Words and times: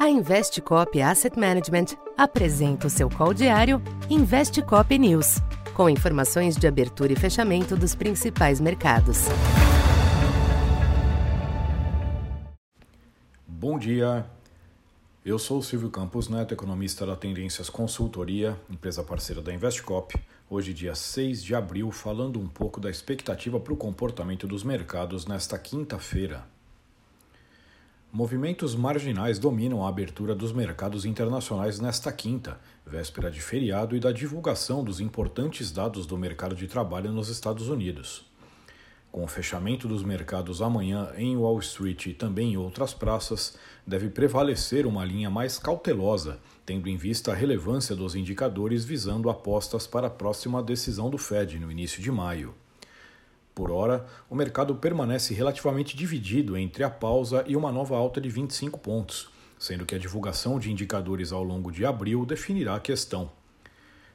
A 0.00 0.08
Investcop 0.08 0.98
Asset 1.02 1.38
Management 1.38 1.94
apresenta 2.16 2.86
o 2.86 2.90
seu 2.90 3.10
call 3.10 3.34
diário 3.34 3.82
Investcop 4.08 4.98
News, 4.98 5.42
com 5.74 5.90
informações 5.90 6.56
de 6.56 6.66
abertura 6.66 7.12
e 7.12 7.16
fechamento 7.16 7.76
dos 7.76 7.94
principais 7.94 8.62
mercados. 8.62 9.26
Bom 13.46 13.78
dia. 13.78 14.24
Eu 15.22 15.38
sou 15.38 15.58
o 15.58 15.62
Silvio 15.62 15.90
Campos 15.90 16.30
Neto, 16.30 16.54
economista 16.54 17.04
da 17.04 17.14
Tendências 17.14 17.68
Consultoria, 17.68 18.58
empresa 18.70 19.04
parceira 19.04 19.42
da 19.42 19.52
Investcop. 19.52 20.18
Hoje, 20.48 20.72
dia 20.72 20.94
6 20.94 21.44
de 21.44 21.54
abril, 21.54 21.90
falando 21.90 22.40
um 22.40 22.48
pouco 22.48 22.80
da 22.80 22.88
expectativa 22.88 23.60
para 23.60 23.74
o 23.74 23.76
comportamento 23.76 24.48
dos 24.48 24.64
mercados 24.64 25.26
nesta 25.26 25.58
quinta-feira. 25.58 26.42
Movimentos 28.12 28.74
marginais 28.74 29.38
dominam 29.38 29.86
a 29.86 29.88
abertura 29.88 30.34
dos 30.34 30.52
mercados 30.52 31.04
internacionais 31.04 31.78
nesta 31.78 32.10
quinta, 32.10 32.58
véspera 32.84 33.30
de 33.30 33.40
feriado 33.40 33.94
e 33.94 34.00
da 34.00 34.10
divulgação 34.10 34.82
dos 34.82 34.98
importantes 34.98 35.70
dados 35.70 36.06
do 36.06 36.18
mercado 36.18 36.56
de 36.56 36.66
trabalho 36.66 37.12
nos 37.12 37.28
Estados 37.28 37.68
Unidos. 37.68 38.28
Com 39.12 39.22
o 39.22 39.28
fechamento 39.28 39.86
dos 39.86 40.02
mercados 40.02 40.60
amanhã 40.60 41.12
em 41.16 41.36
Wall 41.36 41.60
Street 41.60 42.06
e 42.06 42.12
também 42.12 42.54
em 42.54 42.56
outras 42.56 42.92
praças, 42.92 43.56
deve 43.86 44.08
prevalecer 44.08 44.86
uma 44.86 45.04
linha 45.04 45.30
mais 45.30 45.56
cautelosa, 45.56 46.40
tendo 46.66 46.88
em 46.88 46.96
vista 46.96 47.30
a 47.30 47.34
relevância 47.34 47.94
dos 47.94 48.16
indicadores 48.16 48.84
visando 48.84 49.30
apostas 49.30 49.86
para 49.86 50.08
a 50.08 50.10
próxima 50.10 50.60
decisão 50.60 51.10
do 51.10 51.18
Fed 51.18 51.60
no 51.60 51.70
início 51.70 52.02
de 52.02 52.10
maio. 52.10 52.56
Por 53.54 53.70
hora, 53.70 54.06
o 54.28 54.34
mercado 54.34 54.74
permanece 54.74 55.34
relativamente 55.34 55.96
dividido 55.96 56.56
entre 56.56 56.84
a 56.84 56.90
pausa 56.90 57.44
e 57.46 57.56
uma 57.56 57.72
nova 57.72 57.96
alta 57.96 58.20
de 58.20 58.28
25 58.28 58.78
pontos, 58.78 59.30
sendo 59.58 59.84
que 59.84 59.94
a 59.94 59.98
divulgação 59.98 60.58
de 60.58 60.70
indicadores 60.70 61.32
ao 61.32 61.42
longo 61.42 61.70
de 61.70 61.84
abril 61.84 62.24
definirá 62.24 62.76
a 62.76 62.80
questão. 62.80 63.30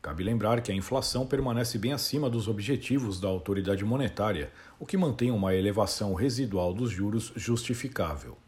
Cabe 0.00 0.22
lembrar 0.22 0.60
que 0.62 0.70
a 0.70 0.74
inflação 0.74 1.26
permanece 1.26 1.76
bem 1.76 1.92
acima 1.92 2.30
dos 2.30 2.46
objetivos 2.46 3.20
da 3.20 3.28
autoridade 3.28 3.84
monetária, 3.84 4.50
o 4.78 4.86
que 4.86 4.96
mantém 4.96 5.30
uma 5.30 5.54
elevação 5.54 6.14
residual 6.14 6.72
dos 6.72 6.90
juros 6.90 7.32
justificável. 7.34 8.38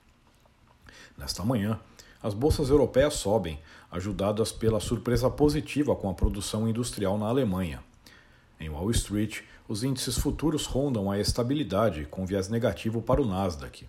Nesta 1.18 1.44
manhã, 1.44 1.78
as 2.22 2.34
bolsas 2.34 2.70
europeias 2.70 3.14
sobem, 3.14 3.58
ajudadas 3.90 4.52
pela 4.52 4.78
surpresa 4.78 5.28
positiva 5.28 5.96
com 5.96 6.08
a 6.08 6.14
produção 6.14 6.68
industrial 6.68 7.18
na 7.18 7.26
Alemanha. 7.26 7.82
Em 8.58 8.68
Wall 8.68 8.90
Street, 8.90 9.40
os 9.70 9.84
índices 9.84 10.18
futuros 10.18 10.66
rondam 10.66 11.08
a 11.08 11.20
estabilidade, 11.20 12.04
com 12.10 12.26
viés 12.26 12.48
negativo 12.48 13.00
para 13.00 13.22
o 13.22 13.24
Nasdaq. 13.24 13.86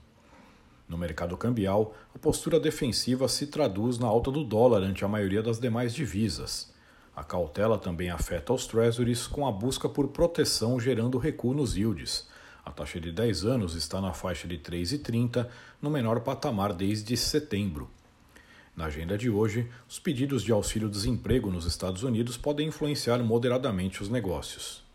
No 0.88 0.96
mercado 0.96 1.36
cambial, 1.36 1.96
a 2.14 2.20
postura 2.20 2.60
defensiva 2.60 3.28
se 3.28 3.48
traduz 3.48 3.98
na 3.98 4.06
alta 4.06 4.30
do 4.30 4.44
dólar 4.44 4.84
ante 4.84 5.04
a 5.04 5.08
maioria 5.08 5.42
das 5.42 5.60
demais 5.60 5.92
divisas. 5.92 6.72
A 7.16 7.23
cautela 7.23 7.80
também 7.80 8.12
afeta 8.12 8.54
os 8.54 8.68
treasuries, 8.68 9.26
com 9.26 9.48
a 9.48 9.52
busca 9.52 9.90
por 9.90 10.10
proteção 10.10 10.80
gerando 10.80 11.18
recuo 11.18 11.52
nos 11.52 11.76
yields. 11.76 12.30
A 12.64 12.70
taxa 12.70 13.00
de 13.00 13.12
10 13.12 13.45
anos 13.45 13.73
está 13.73 14.00
na 14.00 14.14
faixa 14.14 14.48
de 14.48 14.60
3,30, 14.60 15.48
no 15.82 15.90
menor 15.90 16.20
patamar 16.20 16.73
desde 16.73 17.18
setembro. 17.18 17.90
Na 18.78 18.86
agenda 18.86 19.18
de 19.18 19.32
hoje, 19.32 19.68
os 19.90 19.98
pedidos 19.98 20.44
de 20.44 20.52
auxílio-desemprego 20.52 21.50
nos 21.50 21.66
Estados 21.66 22.04
Unidos 22.04 22.38
podem 22.38 22.68
influenciar 22.68 23.18
moderadamente 23.23 24.04
os 24.04 24.10
negócios. 24.10 24.91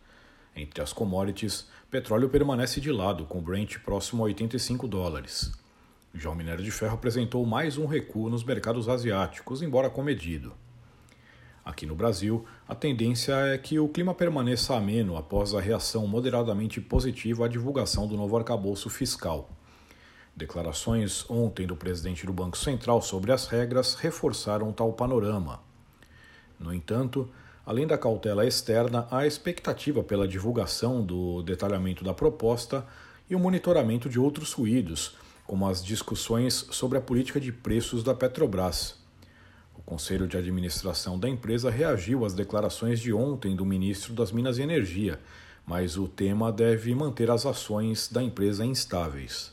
Entre 0.57 0.81
as 0.81 0.91
commodities, 0.91 1.67
petróleo 1.91 2.31
permanece 2.31 2.81
de 2.81 2.91
lado, 2.91 3.27
com 3.27 3.43
Brent 3.43 3.79
próximo 3.81 4.23
a 4.23 4.27
85 4.27 4.89
dólares. 4.89 5.53
Já 6.15 6.31
o 6.31 6.35
minério 6.35 6.65
de 6.65 6.71
ferro 6.71 6.95
apresentou 6.95 7.45
mais 7.45 7.77
um 7.77 7.85
recuo 7.85 8.31
nos 8.31 8.43
mercados 8.43 8.89
asiáticos, 8.89 9.61
embora 9.61 9.91
comedido. 9.91 10.55
Aqui 11.63 11.85
no 11.85 11.95
Brasil, 11.95 12.47
a 12.67 12.75
tendência 12.75 13.35
é 13.35 13.59
que 13.59 13.79
o 13.79 13.89
clima 13.89 14.15
permaneça 14.15 14.75
ameno 14.75 15.19
após 15.19 15.53
a 15.53 15.61
reação 15.61 16.07
moderadamente 16.07 16.81
positiva 16.81 17.45
à 17.45 17.49
divulgação 17.49 18.09
do 18.09 18.17
novo 18.17 18.35
arcabouço 18.35 18.89
fiscal. 18.89 19.51
Declarações 20.35 21.29
ontem 21.29 21.67
do 21.67 21.77
presidente 21.77 22.25
do 22.25 22.33
Banco 22.33 22.57
Central 22.57 23.03
sobre 23.03 23.31
as 23.31 23.47
regras 23.47 23.95
reforçaram 23.95 24.73
tal 24.73 24.93
panorama. 24.95 25.61
No 26.59 26.73
entanto, 26.73 27.29
além 27.67 27.85
da 27.85 27.99
cautela 27.99 28.47
externa, 28.47 29.09
há 29.11 29.27
expectativa 29.27 30.05
pela 30.05 30.29
divulgação 30.29 31.05
do 31.05 31.43
detalhamento 31.43 32.05
da 32.05 32.15
proposta 32.15 32.87
e 33.29 33.35
o 33.35 33.41
monitoramento 33.41 34.09
de 34.09 34.21
outros 34.21 34.53
ruídos, 34.53 35.17
como 35.45 35.69
as 35.69 35.85
discussões 35.85 36.69
sobre 36.71 36.97
a 36.97 37.01
política 37.01 37.41
de 37.41 37.51
preços 37.51 38.05
da 38.05 38.15
Petrobras. 38.15 39.05
O 39.75 39.83
Conselho 39.83 40.29
de 40.29 40.37
Administração 40.37 41.19
da 41.19 41.29
empresa 41.29 41.69
reagiu 41.69 42.25
às 42.25 42.35
declarações 42.35 43.01
de 43.01 43.13
ontem 43.13 43.57
do 43.57 43.67
ministro 43.67 44.15
das 44.15 44.31
Minas 44.31 44.59
e 44.59 44.63
Energia, 44.63 45.19
mas 45.67 45.97
o 45.97 46.07
tema 46.07 46.53
deve 46.53 46.95
manter 46.95 47.31
as 47.33 47.45
ações 47.45 48.09
da 48.09 48.23
empresa 48.23 48.65
instáveis. 48.65 49.53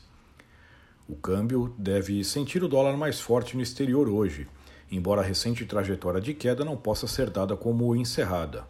O 1.08 1.16
câmbio 1.16 1.74
deve 1.76 2.22
sentir 2.22 2.62
o 2.62 2.68
dólar 2.68 2.96
mais 2.96 3.20
forte 3.20 3.56
no 3.56 3.62
exterior 3.62 4.08
hoje, 4.08 4.46
embora 4.94 5.20
a 5.20 5.24
recente 5.24 5.64
trajetória 5.64 6.20
de 6.20 6.32
queda 6.34 6.64
não 6.64 6.76
possa 6.76 7.06
ser 7.06 7.30
dada 7.30 7.56
como 7.56 7.94
encerrada. 7.96 8.64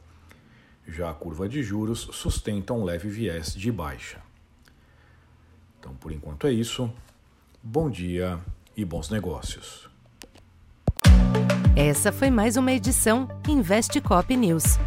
Já 0.86 1.10
a 1.10 1.14
curva 1.14 1.48
de 1.48 1.62
juros 1.62 2.08
sustenta 2.12 2.72
um 2.72 2.84
leve 2.84 3.08
viés 3.08 3.54
de 3.54 3.70
baixa. 3.70 4.18
Então, 5.78 5.94
por 5.94 6.12
enquanto 6.12 6.46
é 6.46 6.52
isso. 6.52 6.90
Bom 7.62 7.90
dia 7.90 8.40
e 8.76 8.84
bons 8.84 9.10
negócios. 9.10 9.88
Essa 11.76 12.12
foi 12.12 12.30
mais 12.30 12.56
uma 12.56 12.72
edição 12.72 13.28
Investe 13.48 14.00
Cop 14.00 14.34
News. 14.36 14.78